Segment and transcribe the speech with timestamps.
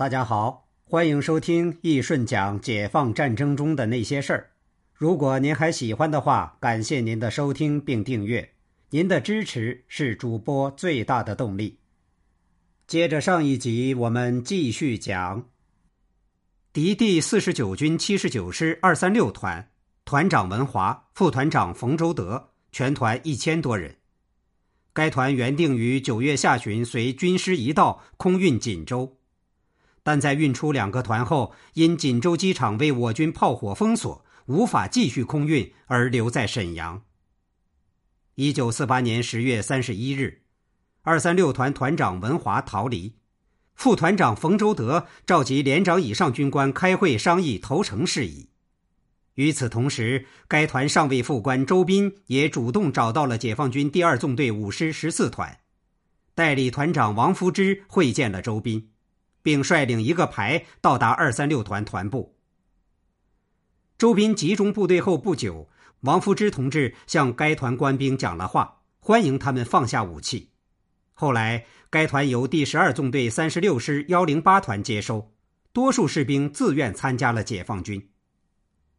[0.00, 4.50] 大家好，欢迎收听易顺讲解放战争中的那些事儿。
[4.94, 8.54] 如果您还喜欢的话，感谢您的收听并订阅，
[8.88, 11.80] 您的支持是主播最大的动力。
[12.86, 15.50] 接着上一集，我们继续讲
[16.72, 19.68] 敌第四十九军七十九师二三六团，
[20.06, 23.94] 团长文华，副团长冯周德，全团一千多人。
[24.94, 29.18] 该团原定于九月下旬随军师一道空运锦州，
[30.02, 37.02] 但在运出两个团后，因锦州机场为我军炮火封锁，无法继续空运，而留在沈阳。
[38.36, 40.42] 一九四八年十月三十一日，
[41.02, 43.16] 二三六团团长文华逃离，
[43.74, 48.48] 副团长冯周德召集连长以上军官开会商议投诚事宜。
[49.34, 55.60] 与此同时，该团上尉副官周斌也主动找到了解放军第二纵队五师十四团，
[56.34, 58.90] 代理团长王福之会见了周斌，
[59.42, 62.36] 并率领一个排到达二三六团团部。
[63.98, 65.68] 周斌集中部队后不久，
[66.00, 70.50] 王福之同志向该团官兵讲了话，欢迎他们放下武器。
[71.12, 75.34] 后来，该团由第十二纵队三十六师幺零八团接收，
[75.72, 78.10] 多数士兵自愿参加了解放军。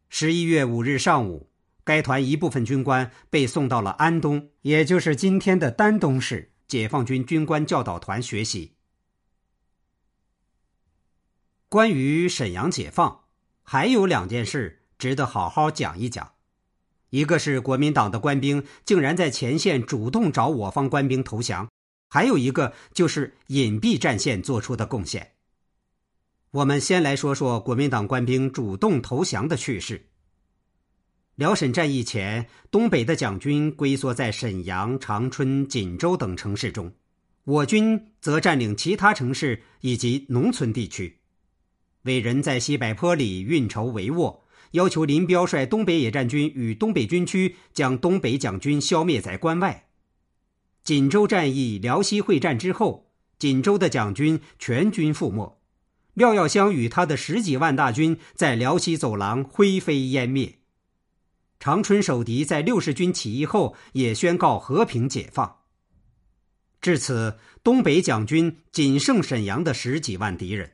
[0.10, 1.50] 十一月五日上午，
[1.84, 8.76] 该团一部分军官被送到了安东，也就是今天的丹东市解放军军官教导团学习。
[11.72, 13.22] 关于沈阳解放，
[13.64, 16.34] 还有两件事值得好好讲一讲。
[17.12, 21.70] 一个是国民党的官兵竟然在前线主动找我方官兵投降，
[22.10, 25.32] 还有一个就是隐蔽战线做出的贡献。
[26.52, 30.10] 我们先来说说国民党官兵主动投降的趣事。
[31.36, 36.94] 辽沈战役前，东北的蒋军龟缩在沈阳、长春、锦州等城市中，
[37.46, 41.20] 我军则占领其他城市以及农村地区。
[42.04, 44.40] 伟人在西柏坡里运筹帷幄，
[44.72, 49.88] 要求林彪率东北野战军与东北军区将东北蒋军消灭在关外。
[50.84, 55.60] 锦州战役、辽西会战之后，锦州的蒋军全军覆没。
[56.16, 60.60] 廖耀湘与他的十几万大军在辽西走廊灰飞烟灭。
[61.60, 65.58] 长春守敌在六十军起义后也宣告和平解放。
[66.82, 70.72] 至此，东北蒋军仅剩沈阳的十几万敌人。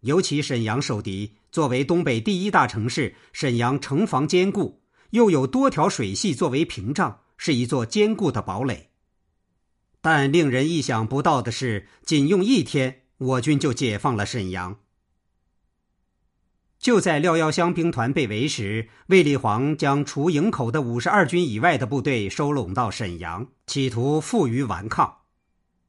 [0.00, 8.90] 尤其沈阳守敌作为东北第一大城市，沈阳城防坚固，又有多条水系作为屏障，是一座坚固的堡垒。
[10.00, 13.02] 但令人意想不到的是，仅用一天。
[13.18, 14.78] 我军就解放了沈阳。
[16.78, 25.12] 就在廖耀湘兵团被围时，卫立煌将除营口的五十二军以外的部队收拢到沈阳，企图负隅顽抗。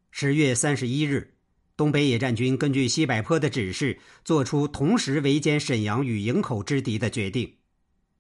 [0.09, 1.36] 十月三十一日，
[1.79, 7.53] 东北野战军根据西柏坡的指示，作出同时围歼沈阳与营口之敌的决定。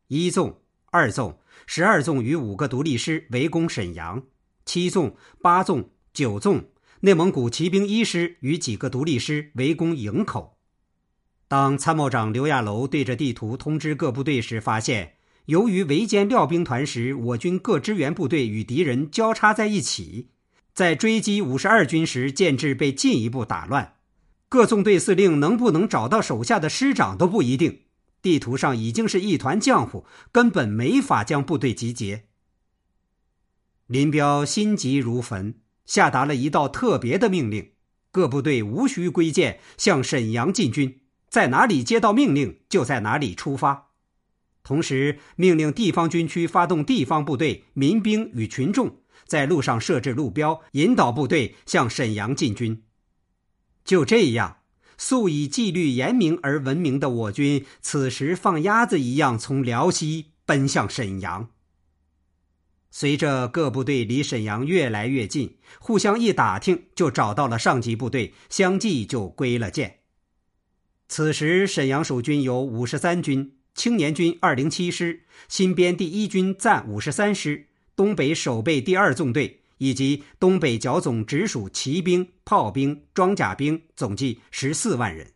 [0.07, 1.37] 一纵、二纵、
[1.67, 4.21] 十二纵与五个独立师围攻沈阳；
[4.63, 6.69] 七纵、八纵、九纵。
[7.01, 10.57] 内蒙古骑兵一师与几个独立师围攻营口。
[11.49, 15.15] 当参谋长刘亚楼对着地图通知各部队时，发现
[15.47, 20.29] 由于围歼廖兵团时，我军各支援部队与敌人交叉在一起，
[20.79, 23.95] 在追击五十二军时，建制被进一步打乱，
[24.47, 27.81] 各纵队司令能不能找到手下的师长都不一定。
[28.21, 32.27] 地图上已经是一团浆糊，根本没法将部队集结。
[33.87, 35.55] 林彪心急如焚。
[35.85, 37.71] 下达了一道特别的命令：
[38.09, 43.89] 各部队无需归建，向沈阳进军，在哪里接到命令就在哪里出发。
[44.63, 52.83] 同时，命令地方军区发动地方部队、民兵与群众，在路上设置路标，引导部队向沈阳进军。
[53.85, 54.57] 就这样，
[54.97, 61.49] 素以纪律严明而闻名的我军，此时放鸭子一样从辽西奔向沈阳。
[62.91, 69.99] 随着各部队离沈阳越来越近，互相一打听，就找到了上级部队，相继就归了建。
[71.07, 77.68] 此时，沈阳守军有五十三军、青年军二零七师、新编第一军暂五十三师、
[77.99, 85.33] 东北守备第二纵队以及东北剿总直属骑兵、炮兵、装甲兵，总计十四万人。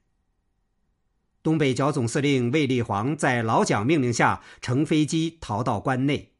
[1.42, 6.31] 东北剿总司令卫立煌在老蒋命令下乘飞机逃到关内。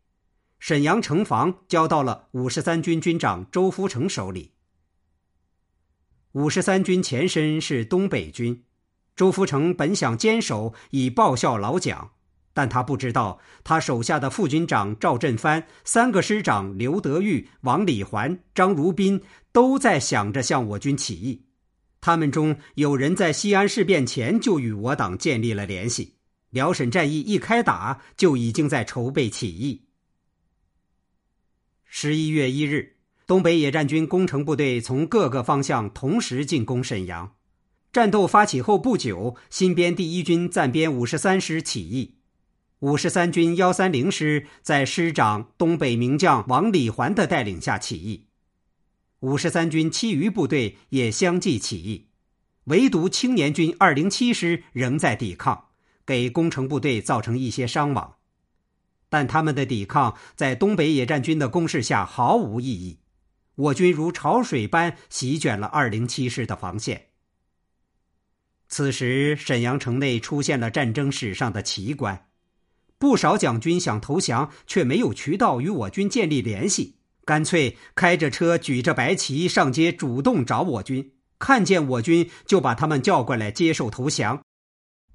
[0.60, 4.54] 沈阳城防交到了五十三军军长周福成手里。
[6.32, 8.64] 五十三军前身是东北军，
[9.14, 12.13] 周福成本想坚守以报效老蒋，
[12.54, 19.22] 但他不知道他手下的副军长赵振藩、三个师长刘德玉、王礼环、张如宾
[19.52, 21.46] 都在想着向我军起义，
[22.00, 26.16] 他们中有人在西安事变前就与我党建立了联系，
[26.52, 29.88] 辽沈战役一开打就已经在筹备起义。
[31.86, 37.34] 十一月一日，东北野战军工程部队从各个方向同时进攻沈阳。
[37.92, 42.16] 战斗发起后不久，新编第一军暂编五十三师起义，
[42.84, 48.28] 五十三军幺三零师在师长东北名将王礼环的带领下起义。
[49.22, 52.10] 五十三军其余部队也相继起义，
[52.66, 55.70] 唯独青年军二零七师仍在抵抗，
[56.06, 58.16] 给工程部队造成一些伤亡。
[59.08, 63.00] 但他们的抵抗在东北野战军的攻势下毫无意义，
[63.56, 67.12] 我军如潮水般席卷了二零七师的防线。
[68.68, 72.28] 此时，沈阳城内出现了战争史上的奇观：
[73.04, 76.96] 不少蒋军想投降，却没有渠道与我军建立联系。
[77.26, 81.12] 干脆开着车，举着白旗上街，主动找我军。
[81.38, 84.42] 看见我军，就把他们叫过来接受投降。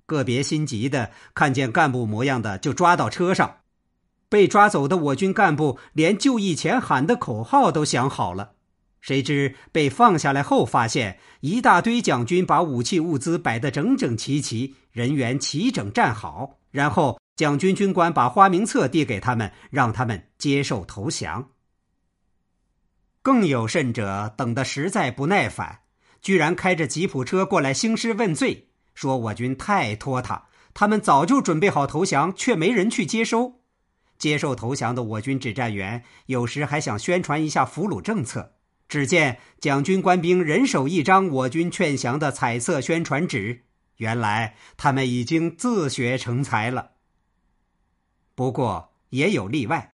[0.04, 3.60] 个别心急的，看见干部模样的，就抓到车上。
[4.28, 8.52] 被抓走的我军干部，连就义前喊的口号都想好了。
[9.00, 16.58] 谁知被放下来后，发现一大堆蒋军把武器物资摆得整整齐齐，人员齐整站好。
[16.70, 21.50] 然后蒋军军官把花名册递给他们，让他们接受投降。
[23.22, 25.82] 更有甚者，等得实在不耐烦，
[26.20, 33.60] 居然开着吉普车过来兴师问罪，说我军太拖沓，他们早就准备好投降，却没人去接收。
[34.18, 38.54] 接受投降的我军指战员有时还想宣传一下俘虏政策，
[38.88, 43.66] 只见蒋军官兵人手一张我军劝降的彩色宣传纸，
[43.98, 46.94] 原来他们已经自学成才了。
[48.38, 49.94] 不过也有例外。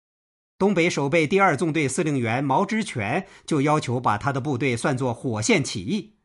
[0.58, 6.16] 东北守备第二纵队司令员毛之权就要求把他的部队算作火线起义，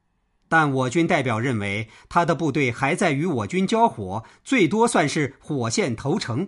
[0.49, 6.47] 但我军代表认为他的部队还在与我军交火，最多算是火线投诚。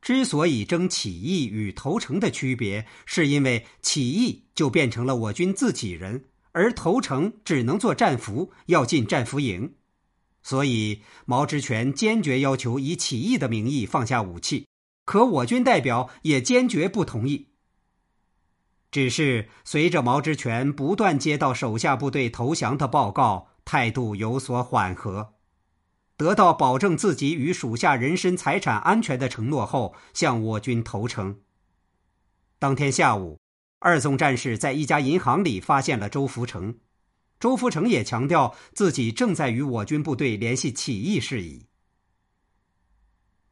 [0.00, 9.74] 之所以争起义与投诚的区别，是因为起义就变成了我军自己人，而投诚只能做战俘，要进战俘营，
[10.42, 14.66] 所以毛之权坚决要求以起义的名义放下武器。
[15.04, 17.48] 可我军代表也坚决不同意。
[18.90, 25.34] 只是随着毛之权不断接到手下部队投降的报告，态度有所缓和，
[26.16, 31.40] 得到保证自己与属下人身财产安全的承诺后，向我军投诚。
[32.58, 33.40] 当天下午，
[33.78, 36.78] 二纵战士在一家银行里发现了周福成，
[37.42, 41.66] 周福成也强调自己正在与我军部队联系起义事宜。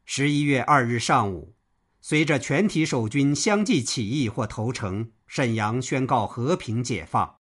[0.05, 1.57] 十一月二日上午，
[1.99, 7.39] 随着全体守军相继起义或投诚，沈阳宣告和平解放。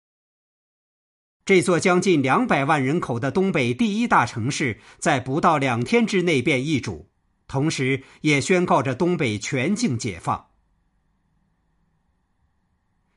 [1.44, 7.10] 这座将近两百万人口的东北第一大城市，在不到两天之内便易主，
[7.46, 10.48] 同时也宣告着东北全境解放。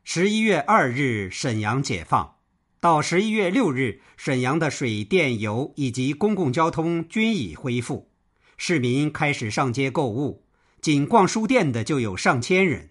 [0.04, 2.41] 十一月二日，沈阳解放，
[2.82, 8.10] 到十一月六日，沈阳的水电油以及公共交通均已恢复。
[8.58, 10.48] 市民开始上街购物，
[10.82, 12.90] 仅逛书店的就有上千人，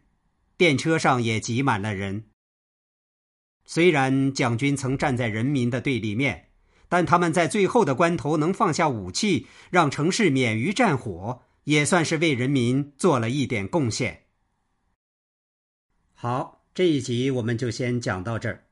[0.56, 2.26] 电车上也挤满了人。
[3.64, 6.50] 虽然蒋军曾站在人民的对立面，
[6.88, 14.26] 但他们在最后的关头能放下武器，让城市免于战火，也算是为人民做了一点贡献。
[16.14, 18.66] 好，这一集我们就先讲到这儿。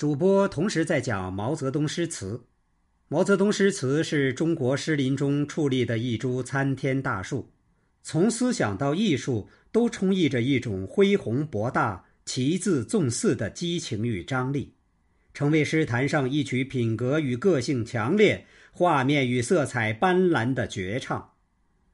[0.00, 2.46] 主播同时在讲毛泽东诗词。
[3.08, 7.50] 毛泽东诗词是中国诗林中矗立的一株参天大树，
[8.02, 14.72] 从思想到艺术都充溢着一种恢宏博大、奇字纵肆的激情与张力，
[15.34, 21.32] 成为诗坛上一曲品格与个性强烈、画面与色彩斑斓的绝唱。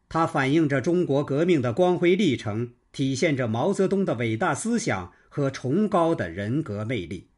[0.08, 7.30] 它反映着中国革命的光辉历程，体现着毛泽东的伟大思想和崇高的人格魅力。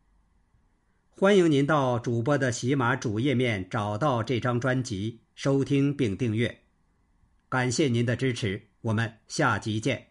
[1.21, 6.61] 欢迎您到主播的喜马主页面找到这张专辑，收听并订阅。
[7.49, 10.11] 感谢您的支持，我们下集见。